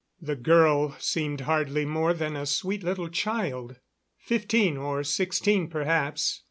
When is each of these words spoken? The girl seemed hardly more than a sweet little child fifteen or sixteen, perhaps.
The 0.19 0.35
girl 0.35 0.95
seemed 0.97 1.41
hardly 1.41 1.85
more 1.85 2.11
than 2.15 2.35
a 2.35 2.47
sweet 2.47 2.81
little 2.81 3.07
child 3.07 3.79
fifteen 4.17 4.75
or 4.75 5.03
sixteen, 5.03 5.67
perhaps. 5.69 6.39